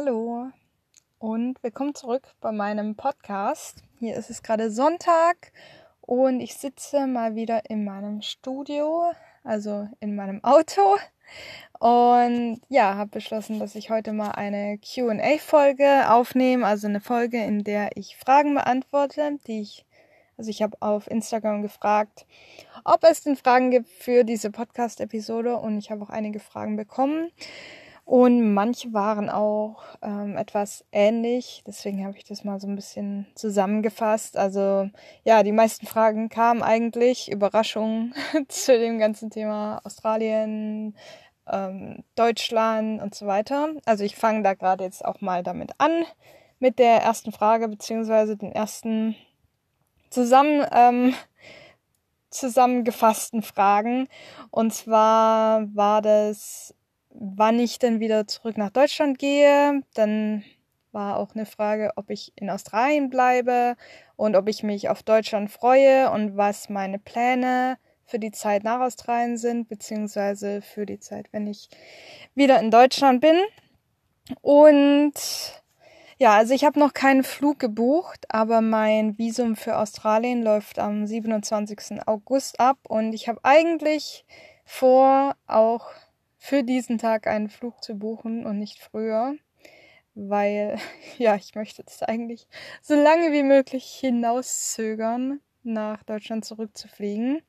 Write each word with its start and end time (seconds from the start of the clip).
Hallo 0.00 0.46
und 1.18 1.60
willkommen 1.64 1.92
zurück 1.92 2.22
bei 2.40 2.52
meinem 2.52 2.94
Podcast. 2.94 3.82
Hier 3.98 4.14
ist 4.14 4.30
es 4.30 4.44
gerade 4.44 4.70
Sonntag 4.70 5.50
und 6.00 6.38
ich 6.38 6.54
sitze 6.54 7.08
mal 7.08 7.34
wieder 7.34 7.68
in 7.68 7.84
meinem 7.84 8.22
Studio, 8.22 9.10
also 9.42 9.88
in 9.98 10.14
meinem 10.14 10.44
Auto. 10.44 10.82
Und 11.80 12.60
ja, 12.68 12.94
habe 12.94 13.10
beschlossen, 13.10 13.58
dass 13.58 13.74
ich 13.74 13.90
heute 13.90 14.12
mal 14.12 14.30
eine 14.30 14.78
QA-Folge 14.78 16.08
aufnehme, 16.12 16.64
also 16.64 16.86
eine 16.86 17.00
Folge, 17.00 17.42
in 17.42 17.64
der 17.64 17.96
ich 17.96 18.16
Fragen 18.16 18.54
beantworte, 18.54 19.38
die 19.48 19.62
ich, 19.62 19.84
also 20.36 20.48
ich 20.48 20.62
habe 20.62 20.76
auf 20.78 21.10
Instagram 21.10 21.60
gefragt, 21.60 22.24
ob 22.84 23.02
es 23.02 23.24
denn 23.24 23.34
Fragen 23.34 23.72
gibt 23.72 23.88
für 23.88 24.22
diese 24.22 24.52
Podcast-Episode 24.52 25.56
und 25.56 25.76
ich 25.76 25.90
habe 25.90 26.04
auch 26.04 26.10
einige 26.10 26.38
Fragen 26.38 26.76
bekommen. 26.76 27.32
Und 28.08 28.54
manche 28.54 28.94
waren 28.94 29.28
auch 29.28 29.84
ähm, 30.00 30.38
etwas 30.38 30.82
ähnlich, 30.92 31.62
deswegen 31.66 32.06
habe 32.06 32.16
ich 32.16 32.24
das 32.24 32.42
mal 32.42 32.58
so 32.58 32.66
ein 32.66 32.74
bisschen 32.74 33.26
zusammengefasst. 33.34 34.38
Also 34.38 34.88
ja, 35.24 35.42
die 35.42 35.52
meisten 35.52 35.86
Fragen 35.86 36.30
kamen 36.30 36.62
eigentlich, 36.62 37.30
Überraschungen 37.30 38.14
zu 38.48 38.78
dem 38.78 38.98
ganzen 38.98 39.28
Thema 39.28 39.82
Australien, 39.84 40.96
ähm, 41.46 42.02
Deutschland 42.14 43.02
und 43.02 43.14
so 43.14 43.26
weiter. 43.26 43.74
Also 43.84 44.04
ich 44.04 44.16
fange 44.16 44.42
da 44.42 44.54
gerade 44.54 44.84
jetzt 44.84 45.04
auch 45.04 45.20
mal 45.20 45.42
damit 45.42 45.72
an, 45.76 46.06
mit 46.60 46.78
der 46.78 47.02
ersten 47.02 47.30
Frage, 47.30 47.68
beziehungsweise 47.68 48.38
den 48.38 48.52
ersten 48.52 49.16
zusammen, 50.08 50.64
ähm, 50.72 51.12
zusammengefassten 52.30 53.42
Fragen. 53.42 54.08
Und 54.50 54.72
zwar 54.72 55.66
war 55.74 56.00
das 56.00 56.74
wann 57.10 57.58
ich 57.58 57.78
dann 57.78 58.00
wieder 58.00 58.26
zurück 58.26 58.56
nach 58.56 58.70
Deutschland 58.70 59.18
gehe. 59.18 59.82
Dann 59.94 60.44
war 60.92 61.16
auch 61.16 61.34
eine 61.34 61.46
Frage, 61.46 61.92
ob 61.96 62.10
ich 62.10 62.32
in 62.36 62.50
Australien 62.50 63.10
bleibe 63.10 63.76
und 64.16 64.36
ob 64.36 64.48
ich 64.48 64.62
mich 64.62 64.88
auf 64.88 65.02
Deutschland 65.02 65.50
freue 65.50 66.10
und 66.10 66.36
was 66.36 66.68
meine 66.68 66.98
Pläne 66.98 67.78
für 68.04 68.18
die 68.18 68.32
Zeit 68.32 68.64
nach 68.64 68.80
Australien 68.80 69.36
sind, 69.36 69.68
beziehungsweise 69.68 70.62
für 70.62 70.86
die 70.86 70.98
Zeit, 70.98 71.26
wenn 71.32 71.46
ich 71.46 71.68
wieder 72.34 72.58
in 72.58 72.70
Deutschland 72.70 73.20
bin. 73.20 73.36
Und 74.40 75.12
ja, 76.16 76.36
also 76.36 76.54
ich 76.54 76.64
habe 76.64 76.80
noch 76.80 76.94
keinen 76.94 77.22
Flug 77.22 77.58
gebucht, 77.58 78.24
aber 78.28 78.60
mein 78.60 79.18
Visum 79.18 79.56
für 79.56 79.76
Australien 79.76 80.42
läuft 80.42 80.78
am 80.78 81.06
27. 81.06 82.06
August 82.06 82.58
ab 82.58 82.78
und 82.88 83.12
ich 83.12 83.28
habe 83.28 83.40
eigentlich 83.44 84.24
vor, 84.64 85.36
auch 85.46 85.90
für 86.38 86.62
diesen 86.62 86.98
Tag 86.98 87.26
einen 87.26 87.50
Flug 87.50 87.82
zu 87.82 87.96
buchen 87.96 88.46
und 88.46 88.58
nicht 88.58 88.78
früher, 88.78 89.34
weil 90.14 90.78
ja, 91.18 91.36
ich 91.36 91.54
möchte 91.54 91.82
jetzt 91.82 92.08
eigentlich 92.08 92.48
so 92.80 92.94
lange 92.94 93.32
wie 93.32 93.42
möglich 93.42 93.84
hinauszögern, 93.84 95.40
nach 95.64 96.02
Deutschland 96.04 96.44
zurückzufliegen. 96.44 97.42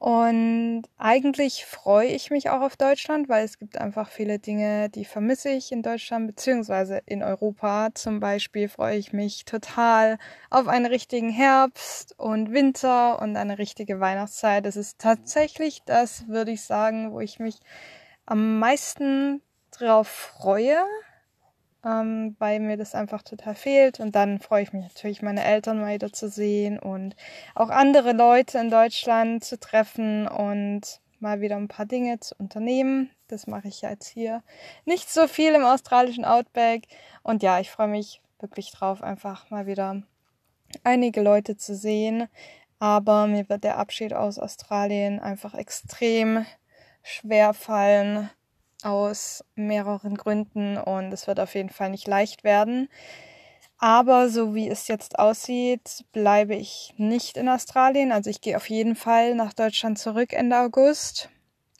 Und 0.00 0.84
eigentlich 0.96 1.66
freue 1.66 2.08
ich 2.08 2.30
mich 2.30 2.48
auch 2.48 2.62
auf 2.62 2.74
Deutschland, 2.74 3.28
weil 3.28 3.44
es 3.44 3.58
gibt 3.58 3.76
einfach 3.76 4.08
viele 4.08 4.38
Dinge, 4.38 4.88
die 4.88 5.04
vermisse 5.04 5.50
ich 5.50 5.72
in 5.72 5.82
Deutschland 5.82 6.26
beziehungsweise 6.26 7.02
in 7.04 7.22
Europa. 7.22 7.90
Zum 7.92 8.18
Beispiel 8.18 8.70
freue 8.70 8.96
ich 8.96 9.12
mich 9.12 9.44
total 9.44 10.16
auf 10.48 10.68
einen 10.68 10.86
richtigen 10.86 11.28
Herbst 11.28 12.18
und 12.18 12.50
Winter 12.50 13.20
und 13.20 13.36
eine 13.36 13.58
richtige 13.58 14.00
Weihnachtszeit. 14.00 14.64
Das 14.64 14.76
ist 14.76 14.98
tatsächlich 14.98 15.82
das, 15.84 16.26
würde 16.28 16.52
ich 16.52 16.62
sagen, 16.62 17.12
wo 17.12 17.20
ich 17.20 17.38
mich 17.38 17.60
am 18.24 18.58
meisten 18.58 19.42
drauf 19.70 20.08
freue 20.08 20.78
ähm, 21.84 22.36
weil 22.38 22.60
mir 22.60 22.76
das 22.76 22.94
einfach 22.94 23.22
total 23.22 23.54
fehlt. 23.54 24.00
Und 24.00 24.14
dann 24.14 24.38
freue 24.38 24.62
ich 24.62 24.72
mich 24.72 24.82
natürlich, 24.82 25.22
meine 25.22 25.44
Eltern 25.44 25.80
mal 25.80 25.94
wieder 25.94 26.12
zu 26.12 26.28
sehen 26.28 26.78
und 26.78 27.16
auch 27.54 27.70
andere 27.70 28.12
Leute 28.12 28.58
in 28.58 28.70
Deutschland 28.70 29.44
zu 29.44 29.58
treffen 29.58 30.28
und 30.28 31.00
mal 31.20 31.40
wieder 31.40 31.56
ein 31.56 31.68
paar 31.68 31.86
Dinge 31.86 32.20
zu 32.20 32.34
unternehmen. 32.38 33.10
Das 33.28 33.46
mache 33.46 33.68
ich 33.68 33.82
jetzt 33.82 34.08
hier 34.08 34.42
nicht 34.84 35.10
so 35.10 35.26
viel 35.28 35.54
im 35.54 35.64
australischen 35.64 36.24
Outback. 36.24 36.86
Und 37.22 37.42
ja, 37.42 37.60
ich 37.60 37.70
freue 37.70 37.88
mich 37.88 38.20
wirklich 38.40 38.72
drauf, 38.72 39.02
einfach 39.02 39.50
mal 39.50 39.66
wieder 39.66 40.02
einige 40.84 41.20
Leute 41.22 41.56
zu 41.56 41.74
sehen. 41.74 42.28
Aber 42.78 43.26
mir 43.26 43.48
wird 43.48 43.64
der 43.64 43.76
Abschied 43.76 44.14
aus 44.14 44.38
Australien 44.38 45.20
einfach 45.20 45.54
extrem 45.54 46.46
schwer 47.02 47.52
fallen 47.54 48.30
aus 48.84 49.44
mehreren 49.54 50.16
Gründen 50.16 50.76
und 50.76 51.12
es 51.12 51.26
wird 51.26 51.40
auf 51.40 51.54
jeden 51.54 51.70
Fall 51.70 51.90
nicht 51.90 52.06
leicht 52.06 52.44
werden. 52.44 52.88
Aber 53.78 54.28
so 54.28 54.54
wie 54.54 54.68
es 54.68 54.88
jetzt 54.88 55.18
aussieht, 55.18 56.04
bleibe 56.12 56.54
ich 56.54 56.92
nicht 56.98 57.38
in 57.38 57.48
Australien. 57.48 58.12
Also 58.12 58.28
ich 58.28 58.42
gehe 58.42 58.56
auf 58.56 58.68
jeden 58.68 58.94
Fall 58.94 59.34
nach 59.34 59.54
Deutschland 59.54 59.98
zurück 59.98 60.34
Ende 60.34 60.58
August. 60.58 61.30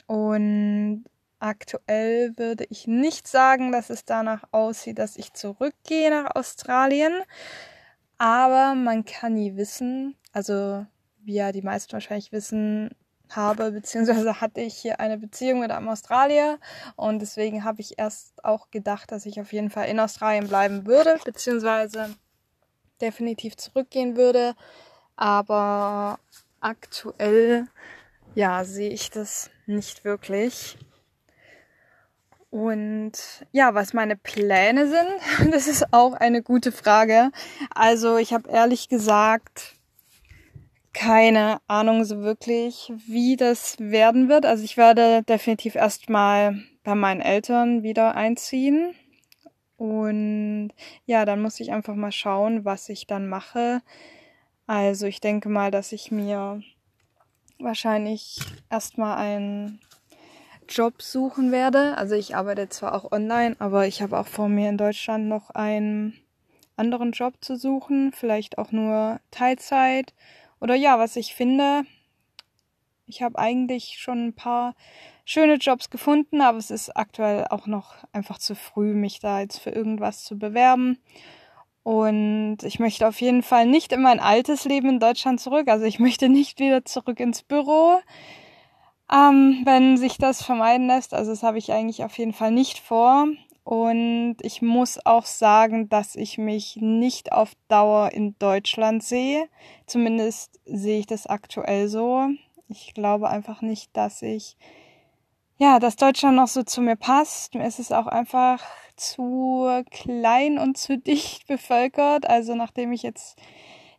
Und 0.06 1.04
aktuell 1.38 2.32
würde 2.38 2.66
ich 2.70 2.86
nicht 2.86 3.28
sagen, 3.28 3.70
dass 3.70 3.90
es 3.90 4.06
danach 4.06 4.44
aussieht, 4.50 4.98
dass 4.98 5.16
ich 5.16 5.34
zurückgehe 5.34 6.10
nach 6.10 6.34
Australien. 6.34 7.12
Aber 8.16 8.74
man 8.74 9.04
kann 9.04 9.34
nie 9.34 9.56
wissen. 9.56 10.16
Also 10.32 10.86
wie 11.18 11.34
ja 11.34 11.52
die 11.52 11.62
meisten 11.62 11.92
wahrscheinlich 11.92 12.32
wissen, 12.32 12.90
habe, 13.36 13.72
beziehungsweise 13.72 14.40
hatte 14.40 14.60
ich 14.60 14.74
hier 14.74 15.00
eine 15.00 15.18
Beziehung 15.18 15.60
mit 15.60 15.70
einem 15.70 15.88
Australier 15.88 16.58
und 16.96 17.20
deswegen 17.20 17.64
habe 17.64 17.80
ich 17.80 17.98
erst 17.98 18.44
auch 18.44 18.70
gedacht, 18.70 19.12
dass 19.12 19.26
ich 19.26 19.40
auf 19.40 19.52
jeden 19.52 19.70
Fall 19.70 19.88
in 19.88 20.00
Australien 20.00 20.48
bleiben 20.48 20.86
würde, 20.86 21.18
beziehungsweise 21.24 22.14
definitiv 23.00 23.56
zurückgehen 23.56 24.16
würde. 24.16 24.54
Aber 25.16 26.18
aktuell, 26.60 27.66
ja, 28.34 28.64
sehe 28.64 28.90
ich 28.90 29.10
das 29.10 29.50
nicht 29.66 30.04
wirklich. 30.04 30.78
Und 32.50 33.12
ja, 33.52 33.74
was 33.74 33.92
meine 33.92 34.16
Pläne 34.16 34.88
sind, 34.88 35.52
das 35.52 35.68
ist 35.68 35.92
auch 35.92 36.14
eine 36.14 36.42
gute 36.42 36.72
Frage. 36.72 37.30
Also 37.74 38.16
ich 38.16 38.32
habe 38.32 38.50
ehrlich 38.50 38.88
gesagt 38.88 39.79
keine 40.92 41.60
Ahnung 41.68 42.04
so 42.04 42.20
wirklich, 42.20 42.92
wie 43.06 43.36
das 43.36 43.78
werden 43.78 44.28
wird. 44.28 44.46
Also 44.46 44.64
ich 44.64 44.76
werde 44.76 45.22
definitiv 45.22 45.74
erstmal 45.74 46.62
bei 46.82 46.94
meinen 46.94 47.20
Eltern 47.20 47.82
wieder 47.82 48.14
einziehen. 48.14 48.94
Und 49.76 50.72
ja, 51.06 51.24
dann 51.24 51.40
muss 51.40 51.60
ich 51.60 51.72
einfach 51.72 51.94
mal 51.94 52.12
schauen, 52.12 52.64
was 52.64 52.88
ich 52.88 53.06
dann 53.06 53.28
mache. 53.28 53.80
Also 54.66 55.06
ich 55.06 55.20
denke 55.20 55.48
mal, 55.48 55.70
dass 55.70 55.92
ich 55.92 56.10
mir 56.10 56.62
wahrscheinlich 57.58 58.38
erstmal 58.70 59.16
einen 59.16 59.80
Job 60.68 61.02
suchen 61.02 61.50
werde. 61.52 61.96
Also 61.96 62.14
ich 62.14 62.36
arbeite 62.36 62.68
zwar 62.68 62.94
auch 62.94 63.10
online, 63.10 63.56
aber 63.58 63.86
ich 63.86 64.02
habe 64.02 64.18
auch 64.18 64.26
vor 64.26 64.48
mir 64.48 64.68
in 64.68 64.78
Deutschland 64.78 65.28
noch 65.28 65.50
einen 65.50 66.14
anderen 66.76 67.12
Job 67.12 67.34
zu 67.40 67.56
suchen, 67.56 68.12
vielleicht 68.12 68.58
auch 68.58 68.72
nur 68.72 69.20
Teilzeit 69.30 70.14
oder 70.60 70.74
ja, 70.74 70.98
was 70.98 71.16
ich 71.16 71.34
finde, 71.34 71.84
ich 73.06 73.22
habe 73.22 73.38
eigentlich 73.38 73.98
schon 73.98 74.28
ein 74.28 74.34
paar 74.34 74.74
schöne 75.24 75.54
Jobs 75.54 75.90
gefunden, 75.90 76.40
aber 76.40 76.58
es 76.58 76.70
ist 76.70 76.96
aktuell 76.96 77.46
auch 77.50 77.66
noch 77.66 77.94
einfach 78.12 78.38
zu 78.38 78.54
früh, 78.54 78.94
mich 78.94 79.20
da 79.20 79.40
jetzt 79.40 79.58
für 79.58 79.70
irgendwas 79.70 80.24
zu 80.24 80.38
bewerben. 80.38 80.98
Und 81.82 82.58
ich 82.62 82.78
möchte 82.78 83.08
auf 83.08 83.20
jeden 83.20 83.42
Fall 83.42 83.66
nicht 83.66 83.92
in 83.92 84.02
mein 84.02 84.20
altes 84.20 84.64
Leben 84.64 84.88
in 84.88 85.00
Deutschland 85.00 85.40
zurück. 85.40 85.68
Also 85.68 85.86
ich 85.86 85.98
möchte 85.98 86.28
nicht 86.28 86.58
wieder 86.60 86.84
zurück 86.84 87.20
ins 87.20 87.42
Büro, 87.42 88.00
ähm, 89.12 89.62
wenn 89.64 89.96
sich 89.96 90.18
das 90.18 90.42
vermeiden 90.42 90.86
lässt. 90.86 91.14
Also 91.14 91.30
das 91.30 91.42
habe 91.42 91.58
ich 91.58 91.72
eigentlich 91.72 92.04
auf 92.04 92.16
jeden 92.18 92.32
Fall 92.32 92.50
nicht 92.50 92.78
vor. 92.78 93.26
Und 93.64 94.36
ich 94.42 94.62
muss 94.62 95.04
auch 95.04 95.26
sagen, 95.26 95.88
dass 95.88 96.16
ich 96.16 96.38
mich 96.38 96.76
nicht 96.76 97.32
auf 97.32 97.52
Dauer 97.68 98.12
in 98.12 98.34
Deutschland 98.38 99.02
sehe. 99.02 99.48
Zumindest 99.86 100.58
sehe 100.64 101.00
ich 101.00 101.06
das 101.06 101.26
aktuell 101.26 101.88
so. 101.88 102.28
Ich 102.68 102.94
glaube 102.94 103.28
einfach 103.28 103.62
nicht, 103.62 103.96
dass 103.96 104.22
ich, 104.22 104.56
ja, 105.58 105.78
dass 105.78 105.96
Deutschland 105.96 106.36
noch 106.36 106.48
so 106.48 106.62
zu 106.62 106.80
mir 106.80 106.96
passt. 106.96 107.54
Mir 107.54 107.66
ist 107.66 107.78
es 107.78 107.92
auch 107.92 108.06
einfach 108.06 108.64
zu 108.96 109.68
klein 109.90 110.58
und 110.58 110.78
zu 110.78 110.96
dicht 110.98 111.46
bevölkert. 111.46 112.28
Also 112.28 112.54
nachdem 112.54 112.92
ich 112.92 113.02
jetzt, 113.02 113.38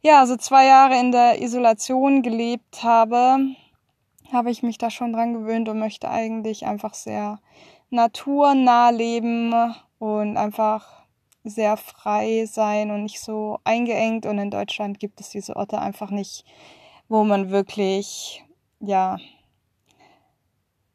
ja, 0.02 0.26
so 0.26 0.38
zwei 0.38 0.66
Jahre 0.66 1.00
in 1.00 1.12
der 1.12 1.42
Isolation 1.42 2.24
gelebt 2.24 2.84
habe, 2.84 3.38
habe 4.32 4.50
ich 4.50 4.64
mich 4.64 4.78
da 4.78 4.90
schon 4.90 5.14
dran 5.14 5.34
gewöhnt 5.34 5.70
und 5.70 5.80
möchte 5.80 6.10
eigentlich 6.10 6.66
einfach 6.66 6.94
sehr 6.94 7.40
naturnah 7.92 8.90
leben 8.90 9.54
und 10.00 10.38
einfach 10.38 11.04
sehr 11.44 11.78
frei 11.78 12.46
sein 12.46 12.92
und 12.92 13.04
nicht 13.04 13.20
so 13.20 13.60
eingeengt. 13.64 14.26
Und 14.26 14.38
in 14.38 14.52
Deutschland 14.52 15.00
gibt 15.00 15.20
es 15.22 15.30
diese 15.30 15.56
Orte 15.56 15.80
einfach 15.80 16.10
nicht, 16.10 16.46
wo 17.08 17.24
man 17.24 17.52
wirklich, 17.52 18.44
ja, 18.80 19.18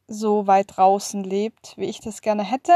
so 0.08 0.46
weit 0.46 0.76
draußen 0.76 1.24
lebt, 1.24 1.74
wie 1.76 1.86
ich 1.86 2.00
das 2.00 2.22
gerne 2.22 2.44
hätte. 2.44 2.72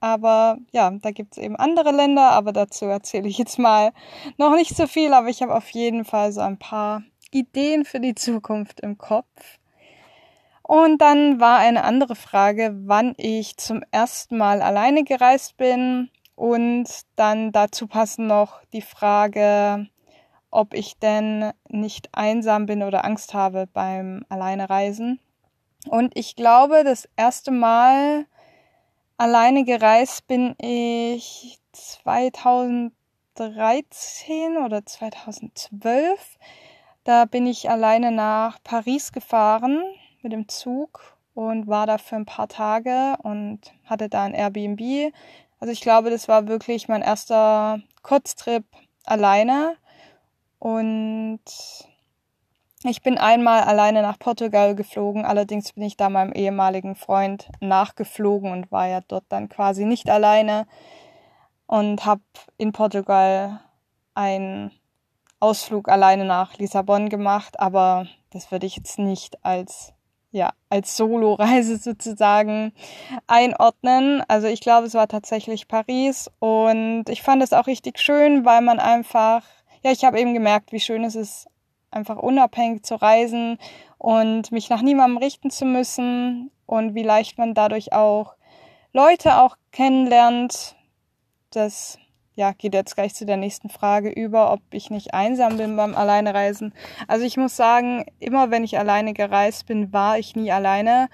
Aber 0.00 0.58
ja, 0.72 0.90
da 0.90 1.10
gibt 1.10 1.36
es 1.36 1.42
eben 1.42 1.56
andere 1.56 1.90
Länder, 1.90 2.30
aber 2.30 2.52
dazu 2.52 2.84
erzähle 2.84 3.28
ich 3.28 3.38
jetzt 3.38 3.58
mal 3.58 3.92
noch 4.36 4.54
nicht 4.54 4.76
so 4.76 4.86
viel, 4.86 5.12
aber 5.12 5.28
ich 5.28 5.42
habe 5.42 5.54
auf 5.54 5.68
jeden 5.70 6.04
Fall 6.04 6.32
so 6.32 6.40
ein 6.40 6.58
paar 6.58 7.02
Ideen 7.30 7.84
für 7.84 8.00
die 8.00 8.14
Zukunft 8.14 8.80
im 8.80 8.96
Kopf. 8.96 9.57
Und 10.68 10.98
dann 10.98 11.40
war 11.40 11.58
eine 11.60 11.82
andere 11.82 12.14
Frage, 12.14 12.74
wann 12.84 13.14
ich 13.16 13.56
zum 13.56 13.82
ersten 13.90 14.36
Mal 14.36 14.60
alleine 14.60 15.02
gereist 15.02 15.56
bin. 15.56 16.10
Und 16.34 16.84
dann 17.16 17.52
dazu 17.52 17.86
passen 17.86 18.26
noch 18.26 18.60
die 18.74 18.82
Frage, 18.82 19.88
ob 20.50 20.74
ich 20.74 20.98
denn 20.98 21.52
nicht 21.70 22.10
einsam 22.12 22.66
bin 22.66 22.82
oder 22.82 23.06
Angst 23.06 23.32
habe 23.32 23.66
beim 23.66 24.26
Alleinereisen. 24.28 25.20
Und 25.88 26.14
ich 26.18 26.36
glaube, 26.36 26.84
das 26.84 27.08
erste 27.16 27.50
Mal 27.50 28.26
alleine 29.16 29.64
gereist 29.64 30.26
bin 30.26 30.54
ich 30.60 31.58
2013 31.72 34.58
oder 34.62 34.84
2012. 34.84 36.36
Da 37.04 37.24
bin 37.24 37.46
ich 37.46 37.70
alleine 37.70 38.12
nach 38.12 38.58
Paris 38.62 39.12
gefahren 39.12 39.82
mit 40.22 40.32
dem 40.32 40.48
Zug 40.48 41.16
und 41.34 41.68
war 41.68 41.86
da 41.86 41.98
für 41.98 42.16
ein 42.16 42.26
paar 42.26 42.48
Tage 42.48 43.16
und 43.22 43.60
hatte 43.84 44.08
da 44.08 44.24
ein 44.24 44.34
Airbnb. 44.34 45.12
Also 45.60 45.72
ich 45.72 45.80
glaube, 45.80 46.10
das 46.10 46.28
war 46.28 46.48
wirklich 46.48 46.88
mein 46.88 47.02
erster 47.02 47.80
Kurztrip 48.02 48.64
alleine. 49.04 49.76
Und 50.58 51.40
ich 52.84 53.02
bin 53.02 53.18
einmal 53.18 53.62
alleine 53.62 54.02
nach 54.02 54.18
Portugal 54.18 54.74
geflogen, 54.74 55.24
allerdings 55.24 55.72
bin 55.72 55.82
ich 55.82 55.96
da 55.96 56.08
meinem 56.08 56.32
ehemaligen 56.32 56.94
Freund 56.94 57.48
nachgeflogen 57.60 58.52
und 58.52 58.70
war 58.70 58.86
ja 58.86 59.00
dort 59.06 59.24
dann 59.28 59.48
quasi 59.48 59.84
nicht 59.84 60.08
alleine 60.08 60.66
und 61.66 62.04
habe 62.04 62.22
in 62.56 62.72
Portugal 62.72 63.60
einen 64.14 64.70
Ausflug 65.40 65.88
alleine 65.88 66.24
nach 66.24 66.56
Lissabon 66.58 67.08
gemacht, 67.08 67.58
aber 67.58 68.06
das 68.30 68.50
würde 68.50 68.66
ich 68.66 68.76
jetzt 68.76 68.98
nicht 68.98 69.44
als 69.44 69.92
ja, 70.30 70.52
als 70.68 70.96
Solo-Reise 70.96 71.76
sozusagen 71.78 72.72
einordnen. 73.26 74.22
Also 74.28 74.46
ich 74.46 74.60
glaube, 74.60 74.86
es 74.86 74.94
war 74.94 75.08
tatsächlich 75.08 75.68
Paris 75.68 76.30
und 76.38 77.04
ich 77.08 77.22
fand 77.22 77.42
es 77.42 77.52
auch 77.52 77.66
richtig 77.66 77.98
schön, 77.98 78.44
weil 78.44 78.60
man 78.60 78.78
einfach, 78.78 79.42
ja, 79.82 79.90
ich 79.90 80.04
habe 80.04 80.20
eben 80.20 80.34
gemerkt, 80.34 80.72
wie 80.72 80.80
schön 80.80 81.04
es 81.04 81.14
ist, 81.14 81.48
einfach 81.90 82.16
unabhängig 82.16 82.84
zu 82.84 82.96
reisen 82.96 83.58
und 83.96 84.52
mich 84.52 84.68
nach 84.68 84.82
niemandem 84.82 85.18
richten 85.18 85.50
zu 85.50 85.64
müssen 85.64 86.50
und 86.66 86.94
wie 86.94 87.02
leicht 87.02 87.38
man 87.38 87.54
dadurch 87.54 87.92
auch 87.92 88.34
Leute 88.92 89.40
auch 89.42 89.56
kennenlernt. 89.72 90.76
Das 91.50 91.98
ja, 92.38 92.52
geht 92.52 92.72
jetzt 92.72 92.94
gleich 92.94 93.16
zu 93.16 93.26
der 93.26 93.36
nächsten 93.36 93.68
Frage 93.68 94.10
über, 94.10 94.52
ob 94.52 94.60
ich 94.70 94.90
nicht 94.90 95.12
einsam 95.12 95.56
bin 95.56 95.74
beim 95.74 95.96
Alleinereisen. 95.96 96.72
Also 97.08 97.24
ich 97.24 97.36
muss 97.36 97.56
sagen, 97.56 98.04
immer 98.20 98.52
wenn 98.52 98.62
ich 98.62 98.78
alleine 98.78 99.12
gereist 99.12 99.66
bin, 99.66 99.92
war 99.92 100.20
ich 100.20 100.36
nie 100.36 100.52
alleine, 100.52 101.08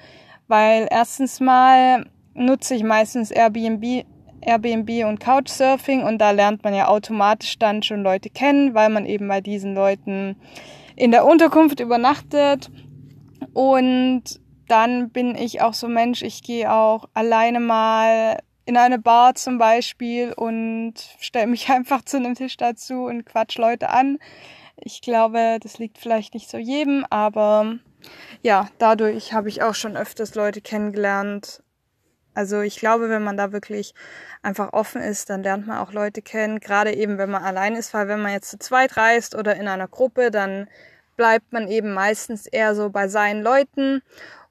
weil 0.49 0.87
erstens 0.91 1.41
mal 1.41 2.05
nutze 2.35 2.75
ich 2.75 2.85
meistens 2.85 3.31
Airbnb 3.31 4.05
Airbnb 4.43 5.07
und 5.07 5.19
Couchsurfing 5.19 6.03
und 6.03 6.19
da 6.19 6.33
lernt 6.33 6.63
man 6.63 6.75
ja 6.75 6.89
automatisch 6.89 7.59
dann 7.59 7.83
schon 7.83 8.03
Leute 8.03 8.29
kennen, 8.29 8.75
weil 8.75 8.91
man 8.91 9.07
eben 9.07 9.27
bei 9.27 9.41
diesen 9.41 9.75
Leuten 9.75 10.37
in 10.95 11.11
der 11.11 11.25
Unterkunft 11.25 11.81
übernachtet. 11.81 12.71
Und 13.55 14.25
dann 14.69 15.09
bin 15.09 15.35
ich 15.35 15.63
auch 15.63 15.73
so 15.73 15.89
Mensch, 15.89 16.21
ich 16.21 16.43
gehe 16.43 16.71
auch 16.71 17.09
alleine 17.15 17.61
mal 17.61 18.37
in 18.67 18.77
eine 18.77 18.99
Bar 18.99 19.35
zum 19.35 19.59
Beispiel 19.59 20.33
und 20.33 20.95
stelle 21.21 21.47
mich 21.47 21.69
einfach 21.71 22.05
zu 22.05 22.17
einem 22.17 22.35
Tisch 22.35 22.57
dazu 22.57 23.05
und 23.05 23.25
quatsch 23.25 23.59
Leute 23.59 23.91
an. 23.91 24.19
Ich 24.77 25.01
glaube, 25.01 25.59
das 25.63 25.79
liegt 25.79 25.99
vielleicht 25.99 26.35
nicht 26.35 26.51
so 26.51 26.59
jedem, 26.59 27.07
aber 27.11 27.79
ja, 28.43 28.69
dadurch 28.79 29.33
habe 29.33 29.49
ich 29.49 29.63
auch 29.63 29.75
schon 29.75 29.97
öfters 29.97 30.35
Leute 30.35 30.61
kennengelernt, 30.61 31.63
also 32.35 32.63
ich 32.63 32.79
glaube, 32.79 33.09
wenn 33.09 33.23
man 33.23 33.37
da 33.37 33.53
wirklich 33.53 33.95
einfach 34.43 34.73
offen 34.73 35.01
ist, 35.01 35.31
dann 35.31 35.45
lernt 35.45 35.69
man 35.69 35.79
auch 35.79 35.93
Leute 35.93 36.21
kennen, 36.21 36.59
gerade 36.59 36.93
eben 36.93 37.17
wenn 37.17 37.31
man 37.31 37.45
allein 37.45 37.77
ist, 37.77 37.95
weil 37.95 38.09
wenn 38.09 38.21
man 38.21 38.33
jetzt 38.33 38.51
zu 38.51 38.59
zweit 38.59 38.97
reist 38.97 39.37
oder 39.37 39.55
in 39.55 39.69
einer 39.69 39.87
Gruppe, 39.87 40.33
dann 40.33 40.69
bleibt 41.17 41.53
man 41.53 41.69
eben 41.69 41.95
meistens 41.95 42.47
eher 42.47 42.75
so 42.75 42.91
bei 42.91 43.07
seinen 43.07 43.43
Leuten 43.43 44.03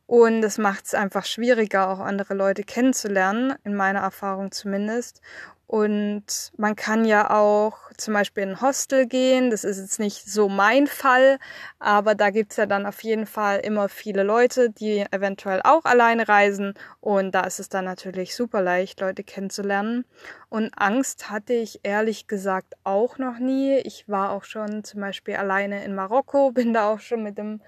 und 0.05 0.43
es 0.43 0.57
macht 0.57 0.85
es 0.85 0.93
einfach 0.93 1.25
schwieriger, 1.25 1.89
auch 1.89 1.99
andere 1.99 2.33
Leute 2.33 2.63
kennenzulernen, 2.63 3.55
in 3.63 3.75
meiner 3.75 3.99
Erfahrung 4.01 4.51
zumindest. 4.51 5.21
Und 5.65 6.51
man 6.57 6.75
kann 6.75 7.05
ja 7.05 7.31
auch 7.31 7.77
zum 7.97 8.13
Beispiel 8.13 8.43
in 8.43 8.49
ein 8.49 8.61
Hostel 8.61 9.07
gehen. 9.07 9.49
Das 9.49 9.63
ist 9.63 9.79
jetzt 9.79 9.99
nicht 9.99 10.29
so 10.29 10.49
mein 10.49 10.87
Fall, 10.87 11.39
aber 11.79 12.15
da 12.15 12.29
gibt's 12.29 12.57
ja 12.57 12.65
dann 12.65 12.85
auf 12.85 13.01
jeden 13.03 13.25
Fall 13.25 13.59
immer 13.59 13.89
viele 13.89 14.23
Leute, 14.23 14.69
die 14.69 15.05
eventuell 15.11 15.61
auch 15.63 15.85
alleine 15.85 16.27
reisen. 16.27 16.73
Und 16.99 17.33
da 17.33 17.41
ist 17.41 17.59
es 17.59 17.69
dann 17.69 17.85
natürlich 17.85 18.35
super 18.35 18.61
leicht, 18.61 18.99
Leute 18.99 19.23
kennenzulernen. 19.23 20.05
Und 20.49 20.71
Angst 20.77 21.31
hatte 21.31 21.53
ich 21.53 21.79
ehrlich 21.83 22.27
gesagt 22.27 22.75
auch 22.83 23.17
noch 23.17 23.39
nie. 23.39 23.77
Ich 23.77 24.07
war 24.07 24.31
auch 24.31 24.43
schon 24.43 24.83
zum 24.83 25.01
Beispiel 25.01 25.35
alleine 25.35 25.83
in 25.85 25.95
Marokko, 25.95 26.51
bin 26.53 26.73
da 26.73 26.91
auch 26.91 26.99
schon 26.99 27.23
mit 27.23 27.37
dem 27.37 27.61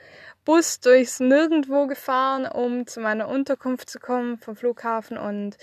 Bus 0.43 0.79
durchs 0.79 1.19
Nirgendwo 1.19 1.87
gefahren, 1.87 2.45
um 2.45 2.85
zu 2.85 2.99
meiner 2.99 3.27
Unterkunft 3.27 3.89
zu 3.89 3.99
kommen 3.99 4.37
vom 4.37 4.55
Flughafen. 4.55 5.17
Und 5.17 5.57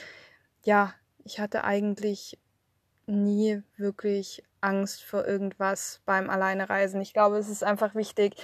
ja, 0.64 0.94
ich 1.24 1.40
hatte 1.40 1.64
eigentlich 1.64 2.38
nie 3.06 3.62
wirklich 3.76 4.42
Angst 4.60 5.02
vor 5.02 5.26
irgendwas 5.26 6.00
beim 6.06 6.30
Alleinereisen. 6.30 7.00
Ich 7.00 7.12
glaube, 7.12 7.36
es 7.36 7.48
ist 7.48 7.64
einfach 7.64 7.94
wichtig, 7.94 8.36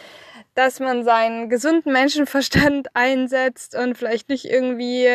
dass 0.54 0.80
man 0.80 1.04
seinen 1.04 1.48
gesunden 1.48 1.92
Menschenverstand 1.92 2.88
einsetzt 2.94 3.75
und 3.75 3.96
vielleicht 3.96 4.28
nicht 4.28 4.44
irgendwie 4.44 5.08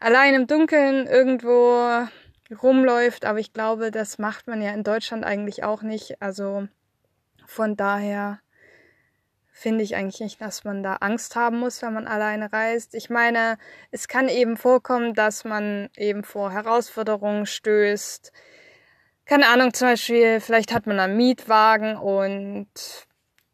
allein 0.00 0.34
im 0.34 0.46
Dunkeln 0.46 1.06
irgendwo 1.06 2.06
rumläuft. 2.62 3.24
Aber 3.24 3.38
ich 3.38 3.52
glaube, 3.52 3.90
das 3.90 4.18
macht 4.18 4.46
man 4.46 4.62
ja 4.62 4.72
in 4.72 4.84
Deutschland 4.84 5.24
eigentlich 5.24 5.64
auch 5.64 5.82
nicht. 5.82 6.20
Also 6.20 6.66
von 7.46 7.76
daher 7.76 8.40
finde 9.52 9.84
ich 9.84 9.94
eigentlich 9.94 10.20
nicht, 10.20 10.40
dass 10.40 10.64
man 10.64 10.82
da 10.82 10.96
Angst 10.96 11.36
haben 11.36 11.60
muss, 11.60 11.82
wenn 11.82 11.92
man 11.92 12.08
alleine 12.08 12.52
reist. 12.52 12.94
Ich 12.94 13.10
meine, 13.10 13.58
es 13.90 14.08
kann 14.08 14.28
eben 14.28 14.56
vorkommen, 14.56 15.14
dass 15.14 15.44
man 15.44 15.90
eben 15.96 16.24
vor 16.24 16.50
Herausforderungen 16.50 17.46
stößt. 17.46 18.32
Keine 19.26 19.46
Ahnung, 19.48 19.72
zum 19.74 19.88
Beispiel, 19.88 20.40
vielleicht 20.40 20.74
hat 20.74 20.86
man 20.86 20.98
einen 20.98 21.16
Mietwagen 21.16 21.96
und 21.96 22.66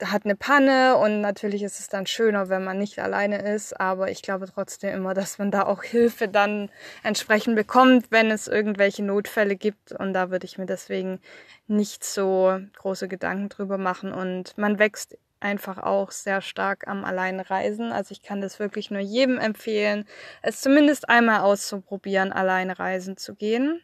hat 0.04 0.24
eine 0.24 0.36
Panne 0.36 0.96
und 0.96 1.20
natürlich 1.20 1.62
ist 1.64 1.80
es 1.80 1.88
dann 1.88 2.06
schöner, 2.06 2.48
wenn 2.48 2.62
man 2.62 2.78
nicht 2.78 3.00
alleine 3.00 3.42
ist, 3.52 3.78
aber 3.80 4.10
ich 4.10 4.22
glaube 4.22 4.46
trotzdem 4.46 4.94
immer, 4.94 5.12
dass 5.12 5.38
man 5.38 5.50
da 5.50 5.64
auch 5.64 5.82
Hilfe 5.82 6.28
dann 6.28 6.70
entsprechend 7.02 7.56
bekommt, 7.56 8.06
wenn 8.10 8.30
es 8.30 8.46
irgendwelche 8.46 9.02
Notfälle 9.02 9.56
gibt 9.56 9.92
und 9.92 10.12
da 10.12 10.30
würde 10.30 10.46
ich 10.46 10.56
mir 10.56 10.66
deswegen 10.66 11.20
nicht 11.66 12.04
so 12.04 12.60
große 12.76 13.08
Gedanken 13.08 13.48
drüber 13.48 13.76
machen 13.76 14.12
und 14.12 14.56
man 14.56 14.78
wächst 14.78 15.18
einfach 15.40 15.78
auch 15.78 16.10
sehr 16.10 16.40
stark 16.40 16.88
am 16.88 17.04
Alleinreisen. 17.04 17.92
Also 17.92 18.12
ich 18.12 18.22
kann 18.22 18.40
das 18.40 18.58
wirklich 18.58 18.90
nur 18.90 19.00
jedem 19.00 19.38
empfehlen, 19.38 20.04
es 20.42 20.60
zumindest 20.60 21.08
einmal 21.08 21.40
auszuprobieren, 21.40 22.32
alleine 22.32 22.78
reisen 22.78 23.16
zu 23.16 23.34
gehen. 23.34 23.80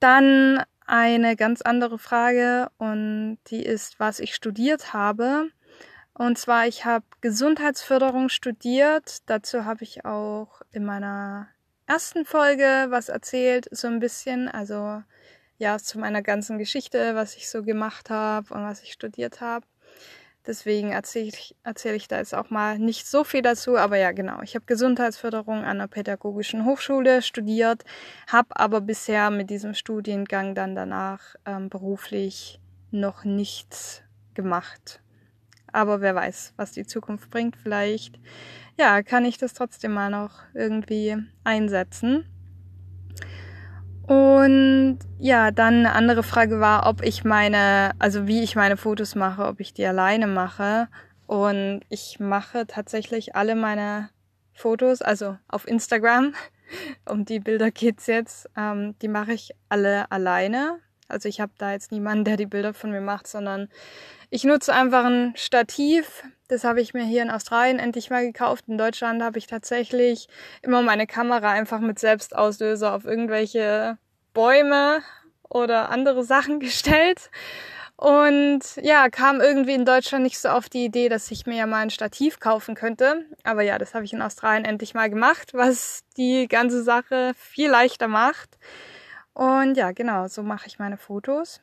Dann 0.00 0.62
eine 0.86 1.36
ganz 1.36 1.62
andere 1.62 1.98
Frage 1.98 2.68
und 2.78 3.38
die 3.48 3.62
ist, 3.62 4.00
was 4.00 4.20
ich 4.20 4.34
studiert 4.34 4.92
habe. 4.92 5.50
Und 6.14 6.38
zwar, 6.38 6.66
ich 6.66 6.84
habe 6.84 7.04
Gesundheitsförderung 7.20 8.28
studiert. 8.28 9.18
Dazu 9.26 9.64
habe 9.64 9.84
ich 9.84 10.04
auch 10.04 10.62
in 10.72 10.84
meiner 10.84 11.48
ersten 11.86 12.24
Folge 12.24 12.86
was 12.88 13.08
erzählt, 13.08 13.68
so 13.70 13.86
ein 13.86 14.00
bisschen. 14.00 14.48
Also 14.48 15.02
ja, 15.58 15.78
zu 15.78 15.98
meiner 15.98 16.22
ganzen 16.22 16.58
Geschichte, 16.58 17.14
was 17.14 17.36
ich 17.36 17.50
so 17.50 17.62
gemacht 17.62 18.10
habe 18.10 18.54
und 18.54 18.62
was 18.62 18.82
ich 18.82 18.92
studiert 18.92 19.40
habe. 19.40 19.66
Deswegen 20.46 20.92
erzähle 20.92 21.28
ich, 21.28 21.54
erzähl 21.62 21.94
ich 21.94 22.08
da 22.08 22.16
jetzt 22.16 22.34
auch 22.34 22.48
mal 22.48 22.78
nicht 22.78 23.06
so 23.06 23.22
viel 23.22 23.42
dazu, 23.42 23.76
aber 23.76 23.98
ja, 23.98 24.12
genau. 24.12 24.40
Ich 24.40 24.54
habe 24.54 24.64
Gesundheitsförderung 24.64 25.64
an 25.64 25.78
der 25.78 25.88
Pädagogischen 25.88 26.64
Hochschule 26.64 27.20
studiert, 27.20 27.84
habe 28.26 28.48
aber 28.56 28.80
bisher 28.80 29.30
mit 29.30 29.50
diesem 29.50 29.74
Studiengang 29.74 30.54
dann 30.54 30.74
danach 30.74 31.34
ähm, 31.44 31.68
beruflich 31.68 32.60
noch 32.90 33.24
nichts 33.24 34.02
gemacht. 34.32 35.02
Aber 35.70 36.00
wer 36.00 36.14
weiß, 36.14 36.54
was 36.56 36.72
die 36.72 36.86
Zukunft 36.86 37.28
bringt. 37.28 37.56
Vielleicht, 37.56 38.18
ja, 38.78 39.02
kann 39.02 39.26
ich 39.26 39.36
das 39.36 39.52
trotzdem 39.52 39.92
mal 39.92 40.08
noch 40.08 40.40
irgendwie 40.54 41.16
einsetzen. 41.44 42.24
Und 44.08 45.00
ja, 45.18 45.50
dann 45.50 45.80
eine 45.80 45.92
andere 45.92 46.22
Frage 46.22 46.60
war, 46.60 46.86
ob 46.86 47.02
ich 47.02 47.24
meine, 47.24 47.92
also 47.98 48.26
wie 48.26 48.42
ich 48.42 48.56
meine 48.56 48.78
Fotos 48.78 49.14
mache, 49.14 49.44
ob 49.44 49.60
ich 49.60 49.74
die 49.74 49.84
alleine 49.84 50.26
mache. 50.26 50.88
Und 51.26 51.82
ich 51.90 52.18
mache 52.18 52.66
tatsächlich 52.66 53.36
alle 53.36 53.54
meine 53.54 54.08
Fotos, 54.54 55.02
also 55.02 55.36
auf 55.46 55.68
Instagram, 55.68 56.32
um 57.08 57.26
die 57.26 57.38
Bilder 57.38 57.70
geht's 57.70 58.06
jetzt. 58.06 58.48
Ähm, 58.56 58.94
die 59.02 59.08
mache 59.08 59.34
ich 59.34 59.50
alle 59.68 60.10
alleine. 60.10 60.78
Also 61.06 61.28
ich 61.28 61.42
habe 61.42 61.52
da 61.58 61.72
jetzt 61.72 61.92
niemanden, 61.92 62.24
der 62.24 62.38
die 62.38 62.46
Bilder 62.46 62.72
von 62.72 62.90
mir 62.90 63.02
macht, 63.02 63.26
sondern 63.26 63.68
ich 64.30 64.44
nutze 64.44 64.74
einfach 64.74 65.04
ein 65.04 65.34
Stativ. 65.36 66.24
Das 66.48 66.64
habe 66.64 66.80
ich 66.80 66.94
mir 66.94 67.04
hier 67.04 67.22
in 67.22 67.30
Australien 67.30 67.78
endlich 67.78 68.08
mal 68.08 68.24
gekauft. 68.24 68.64
In 68.68 68.78
Deutschland 68.78 69.22
habe 69.22 69.38
ich 69.38 69.46
tatsächlich 69.46 70.28
immer 70.62 70.80
meine 70.80 71.06
Kamera 71.06 71.50
einfach 71.50 71.80
mit 71.80 71.98
Selbstauslöser 71.98 72.94
auf 72.94 73.04
irgendwelche 73.04 73.98
Bäume 74.32 75.02
oder 75.48 75.90
andere 75.90 76.24
Sachen 76.24 76.58
gestellt. 76.60 77.30
Und 77.96 78.60
ja, 78.76 79.08
kam 79.10 79.40
irgendwie 79.40 79.74
in 79.74 79.84
Deutschland 79.84 80.22
nicht 80.22 80.38
so 80.38 80.48
auf 80.48 80.68
die 80.68 80.84
Idee, 80.84 81.08
dass 81.08 81.30
ich 81.30 81.46
mir 81.46 81.56
ja 81.56 81.66
mal 81.66 81.80
ein 81.80 81.90
Stativ 81.90 82.40
kaufen 82.40 82.74
könnte. 82.74 83.26
Aber 83.42 83.62
ja, 83.62 83.76
das 83.76 83.92
habe 83.92 84.04
ich 84.04 84.12
in 84.12 84.22
Australien 84.22 84.64
endlich 84.64 84.94
mal 84.94 85.10
gemacht, 85.10 85.52
was 85.52 86.04
die 86.16 86.46
ganze 86.48 86.82
Sache 86.82 87.32
viel 87.36 87.68
leichter 87.68 88.08
macht. 88.08 88.56
Und 89.34 89.76
ja, 89.76 89.92
genau, 89.92 90.28
so 90.28 90.42
mache 90.42 90.68
ich 90.68 90.78
meine 90.78 90.96
Fotos. 90.96 91.60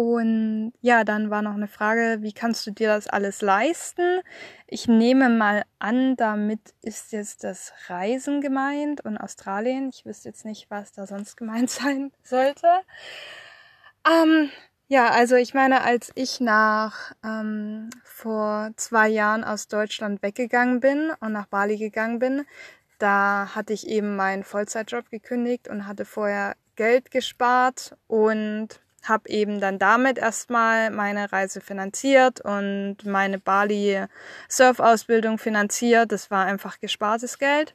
Und 0.00 0.72
ja, 0.80 1.04
dann 1.04 1.28
war 1.28 1.42
noch 1.42 1.52
eine 1.52 1.68
Frage, 1.68 2.22
wie 2.22 2.32
kannst 2.32 2.66
du 2.66 2.70
dir 2.70 2.88
das 2.88 3.06
alles 3.06 3.42
leisten? 3.42 4.22
Ich 4.66 4.88
nehme 4.88 5.28
mal 5.28 5.64
an, 5.78 6.16
damit 6.16 6.72
ist 6.80 7.12
jetzt 7.12 7.44
das 7.44 7.74
Reisen 7.88 8.40
gemeint 8.40 9.04
und 9.04 9.18
Australien. 9.18 9.90
Ich 9.92 10.06
wüsste 10.06 10.30
jetzt 10.30 10.46
nicht, 10.46 10.70
was 10.70 10.92
da 10.92 11.06
sonst 11.06 11.36
gemeint 11.36 11.68
sein 11.70 12.12
sollte. 12.22 12.66
Ähm, 14.10 14.48
ja, 14.88 15.10
also 15.10 15.36
ich 15.36 15.52
meine, 15.52 15.82
als 15.82 16.10
ich 16.14 16.40
nach 16.40 17.12
ähm, 17.22 17.90
vor 18.02 18.70
zwei 18.76 19.06
Jahren 19.06 19.44
aus 19.44 19.68
Deutschland 19.68 20.22
weggegangen 20.22 20.80
bin 20.80 21.12
und 21.20 21.32
nach 21.32 21.44
Bali 21.46 21.76
gegangen 21.76 22.20
bin, 22.20 22.46
da 22.98 23.50
hatte 23.54 23.74
ich 23.74 23.86
eben 23.86 24.16
meinen 24.16 24.44
Vollzeitjob 24.44 25.10
gekündigt 25.10 25.68
und 25.68 25.86
hatte 25.86 26.06
vorher 26.06 26.56
Geld 26.74 27.10
gespart 27.10 27.98
und 28.06 28.80
habe 29.02 29.28
eben 29.28 29.60
dann 29.60 29.78
damit 29.78 30.18
erstmal 30.18 30.90
meine 30.90 31.32
Reise 31.32 31.60
finanziert 31.60 32.40
und 32.40 32.98
meine 33.04 33.38
Bali 33.38 34.04
Surfausbildung 34.48 35.38
finanziert. 35.38 36.12
Das 36.12 36.30
war 36.30 36.44
einfach 36.44 36.80
gespartes 36.80 37.38
Geld. 37.38 37.74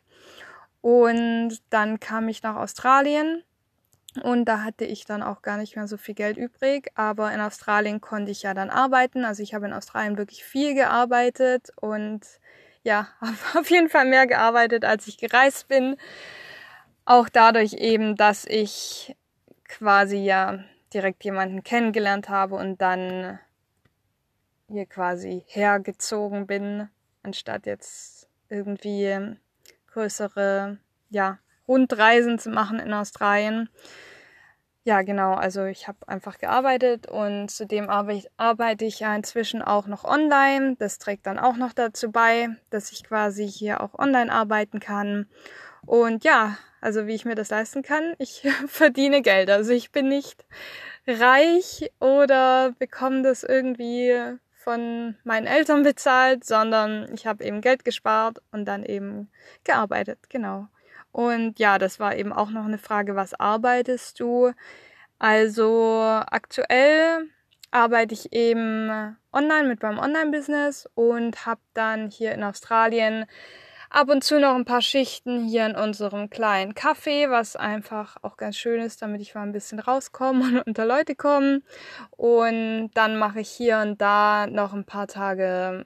Und 0.82 1.62
dann 1.72 2.00
kam 2.00 2.29
ich 2.29 2.44
nach 2.44 2.58
Australien 2.58 3.44
und 4.24 4.46
da 4.46 4.63
hatte 4.63 4.86
ich 4.86 5.05
dann 5.05 5.24
auch 5.24 5.41
gar 5.41 5.58
nicht 5.58 5.75
mehr 5.75 5.88
so 5.88 5.98
viel 5.98 6.15
Geld 6.15 6.38
übrig. 6.38 6.91
Aber 6.96 7.34
in 7.34 7.41
Australien 7.41 8.01
konnte 8.01 8.32
ich 8.32 8.44
ja 8.44 8.53
dann 8.53 8.70
arbeiten. 8.70 9.25
Also 9.25 9.44
ich 9.44 9.53
habe 9.53 9.65
in 9.65 9.74
Australien 9.74 10.17
wirklich 10.17 10.44
viel 10.44 10.74
gearbeitet 10.74 11.72
und 11.75 12.22
ja, 12.84 13.08
habe 13.22 13.60
auf 13.60 13.70
jeden 13.70 13.89
Fall 13.89 14.05
mehr 14.05 14.27
gearbeitet, 14.27 14.86
als 14.86 15.08
ich 15.08 15.17
gereist 15.17 15.67
bin. 15.67 15.98
Auch 17.03 17.29
dadurch 17.29 17.74
eben, 17.74 18.15
dass 18.15 18.46
ich 18.46 19.15
quasi 19.67 20.17
ja 20.17 20.63
direkt 20.94 21.24
jemanden 21.24 21.63
kennengelernt 21.63 22.30
habe 22.30 22.56
und 22.56 22.82
dann 22.82 23.39
hier 24.68 24.86
quasi 24.86 25.44
hergezogen 25.48 26.48
bin, 26.48 26.89
anstatt 27.24 27.65
jetzt 27.65 28.30
irgendwie 28.50 29.38
größere, 29.88 30.77
ja, 31.10 31.39
Rundreisen 31.68 32.38
zu 32.39 32.50
machen 32.50 32.80
in 32.80 32.94
Australien. 32.94 33.70
Ja, 34.84 35.01
genau. 35.01 35.34
Also 35.34 35.65
ich 35.65 35.88
habe 35.88 36.08
einfach 36.08 36.38
gearbeitet 36.38 37.08
und 37.08 37.50
zudem 37.50 37.89
arbeite 37.89 38.86
ich 38.86 39.00
ja 39.00 39.15
inzwischen 39.15 39.63
auch 39.63 39.88
noch 39.88 40.04
online. 40.04 40.75
Das 40.77 41.00
trägt 41.00 41.25
dann 41.25 41.39
auch 41.39 41.56
noch 41.56 41.74
dazu 41.74 42.12
bei, 42.12 42.50
dass 42.70 42.92
ich 42.92 43.04
quasi 43.04 43.48
hier 43.48 43.82
auch 43.82 43.98
online 43.98 44.32
arbeiten 44.32 44.80
kann. 44.80 45.27
Und 45.88 46.24
ja, 46.24 46.58
also 46.86 47.08
wie 47.08 47.15
ich 47.15 47.25
mir 47.25 47.34
das 47.34 47.50
leisten 47.50 47.82
kann, 47.82 48.13
ich 48.20 48.48
verdiene 48.68 49.24
Geld. 49.24 49.50
Also 49.50 49.74
ich 49.74 49.92
bin 49.92 50.08
nicht 50.08 50.46
reich 51.08 51.92
oder 52.00 52.74
bekomme 52.77 53.24
das 53.24 53.44
irgendwie 53.44 54.13
von 54.54 55.15
meinen 55.24 55.48
Eltern 55.48 55.82
bezahlt, 55.82 56.44
sondern 56.44 57.12
ich 57.13 57.25
habe 57.25 57.44
eben 57.44 57.62
Geld 57.62 57.86
gespart 57.86 58.39
und 58.51 58.65
dann 58.65 58.84
eben 58.86 59.30
gearbeitet. 59.63 60.20
Genau. 60.30 60.68
Und 61.12 61.58
ja, 61.58 61.80
das 61.80 62.00
war 62.00 62.15
eben 62.15 62.32
auch 62.32 62.51
noch 62.51 62.65
eine 62.65 62.77
Frage, 62.77 63.15
was 63.15 63.34
arbeitest 63.34 64.20
du? 64.20 64.51
Also 65.18 66.01
aktuell 66.01 67.30
arbeite 67.72 68.13
ich 68.13 68.32
eben 68.32 69.18
online 69.34 69.68
mit 69.68 69.82
meinem 69.82 69.98
Online-Business 69.98 70.88
und 70.94 71.48
habe 71.48 71.62
dann 71.74 72.12
hier 72.12 72.34
in 72.34 72.44
Australien 72.44 73.25
ab 73.96 74.10
und 74.10 74.25
zu 74.25 74.42
noch 74.42 74.56
ein 74.56 74.66
paar 74.66 74.82
Schichten 74.82 75.46
hier 75.46 75.66
in 75.66 75.75
unserem 75.75 76.30
kleinen 76.30 76.74
Café, 76.74 77.30
was 77.30 77.56
einfach 77.56 78.18
auch 78.24 78.36
ganz 78.36 78.58
schön 78.58 78.82
ist, 78.82 79.02
damit 79.02 79.22
ich 79.22 79.34
mal 79.34 79.44
ein 79.44 79.54
bisschen 79.54 79.80
rauskomme 79.80 80.60
und 80.60 80.68
unter 80.68 80.86
Leute 80.86 81.16
komme. 81.16 81.62
Und 82.12 82.92
dann 82.94 83.18
mache 83.18 83.40
ich 83.40 83.50
hier 83.50 83.80
und 83.80 84.02
da 84.02 84.48
noch 84.48 84.74
ein 84.74 84.84
paar 84.84 85.08
Tage 85.08 85.86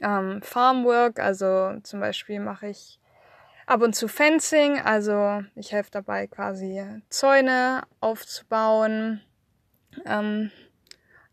ähm, 0.00 0.40
Farmwork, 0.42 1.18
also 1.18 1.80
zum 1.82 1.98
Beispiel 1.98 2.38
mache 2.38 2.68
ich 2.68 3.00
ab 3.66 3.82
und 3.82 3.96
zu 3.96 4.06
Fencing, 4.06 4.80
also 4.80 5.42
ich 5.56 5.72
helfe 5.72 5.90
dabei 5.90 6.28
quasi 6.28 6.84
Zäune 7.08 7.82
aufzubauen. 8.00 9.20
Ähm, 10.06 10.52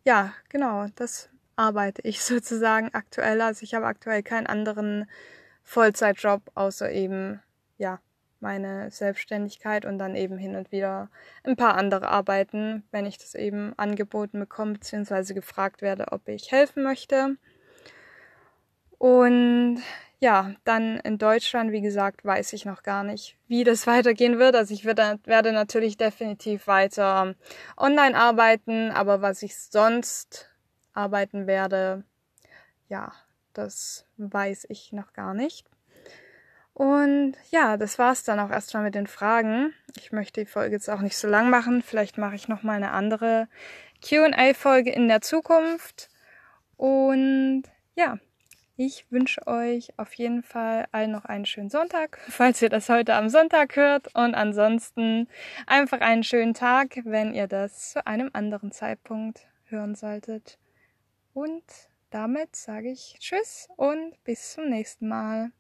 ja, 0.04 0.34
genau, 0.50 0.88
das 0.96 1.30
arbeite 1.60 2.02
ich 2.04 2.24
sozusagen 2.24 2.90
aktuell. 2.94 3.42
Also 3.42 3.64
ich 3.64 3.76
habe 3.76 3.86
aktuell 3.86 4.24
keinen 4.24 4.48
anderen 4.48 5.10
Vollzeitjob 5.64 6.42
außer 6.56 6.92
eben, 6.92 7.42
ja, 7.78 8.00
meine 8.40 8.90
Selbstständigkeit 8.90 9.86
und 9.86 10.00
dann 10.00 10.16
eben 10.16 10.38
hin 10.38 10.56
und 10.56 10.72
wieder 10.72 11.10
ein 11.44 11.58
paar 11.58 11.76
andere 11.76 12.08
Arbeiten, 12.08 12.84
wenn 12.92 13.06
ich 13.06 13.18
das 13.18 13.36
eben 13.36 13.74
angeboten 13.78 14.40
bekomme, 14.40 14.74
beziehungsweise 14.74 15.34
gefragt 15.34 15.82
werde, 15.82 16.14
ob 16.14 16.28
ich 16.30 16.52
helfen 16.52 16.82
möchte. 16.82 17.36
Und 18.98 19.82
ja, 20.20 20.54
dann 20.64 21.00
in 21.02 21.18
Deutschland, 21.18 21.72
wie 21.72 21.82
gesagt, 21.82 22.24
weiß 22.24 22.54
ich 22.54 22.66
noch 22.66 22.84
gar 22.84 23.04
nicht, 23.04 23.38
wie 23.48 23.66
das 23.66 23.86
weitergehen 23.88 24.40
wird. 24.40 24.56
Also 24.56 24.74
ich 24.74 24.86
werde, 24.86 25.20
werde 25.26 25.52
natürlich 25.52 25.98
definitiv 25.98 26.68
weiter 26.68 27.36
online 27.78 28.16
arbeiten, 28.16 28.92
aber 28.92 29.22
was 29.22 29.44
ich 29.44 29.58
sonst 29.58 30.49
arbeiten 30.94 31.48
werde, 31.48 32.04
ja, 32.88 33.14
das 33.54 34.06
weiß 34.18 34.66
ich 34.70 34.92
noch 34.94 35.14
gar 35.14 35.34
nicht. 35.34 35.68
Und 36.74 37.36
ja, 37.52 37.76
das 37.76 38.00
war's 38.00 38.24
dann 38.24 38.40
auch 38.40 38.52
erstmal 38.52 38.84
mit 38.84 38.96
den 38.96 39.08
Fragen. 39.08 39.74
Ich 39.98 40.14
möchte 40.14 40.42
die 40.42 40.50
Folge 40.50 40.76
jetzt 40.76 40.90
auch 40.90 41.02
nicht 41.02 41.18
so 41.18 41.28
lang 41.28 41.50
machen. 41.50 41.82
Vielleicht 41.82 42.18
mache 42.18 42.36
ich 42.36 42.48
noch 42.48 42.64
mal 42.64 42.78
eine 42.78 42.92
andere 42.92 43.50
Q&A-Folge 44.08 44.90
in 44.90 45.10
der 45.10 45.20
Zukunft. 45.20 46.10
Und 46.78 47.64
ja, 47.96 48.18
ich 48.78 49.12
wünsche 49.12 49.46
euch 49.46 49.90
auf 49.98 50.14
jeden 50.14 50.42
Fall 50.42 50.88
allen 50.94 51.12
noch 51.12 51.26
einen 51.26 51.46
schönen 51.46 51.70
Sonntag, 51.70 52.18
falls 52.30 52.62
ihr 52.62 52.70
das 52.70 52.88
heute 52.88 53.14
am 53.16 53.28
Sonntag 53.28 53.76
hört. 53.76 54.16
Und 54.16 54.36
ansonsten 54.36 55.28
einfach 55.68 56.00
einen 56.00 56.24
schönen 56.24 56.54
Tag, 56.54 57.02
wenn 57.04 57.34
ihr 57.34 57.48
das 57.48 57.92
zu 57.92 58.08
einem 58.08 58.30
anderen 58.32 58.72
Zeitpunkt 58.72 59.48
hören 59.66 59.96
solltet. 59.96 60.58
Und 61.34 61.64
damit 62.10 62.56
sage 62.56 62.92
ich 62.92 63.18
Tschüss 63.20 63.68
und 63.78 64.24
bis 64.24 64.54
zum 64.54 64.70
nächsten 64.70 65.08
Mal. 65.08 65.52